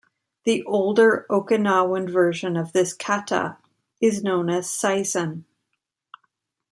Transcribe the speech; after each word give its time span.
The 0.45 0.63
older 0.63 1.27
Okinawan 1.29 2.09
version 2.11 2.57
of 2.57 2.73
this 2.73 2.91
kata 2.91 3.57
is 4.01 4.23
known 4.23 4.49
as 4.49 4.65
Seisan. 4.65 5.43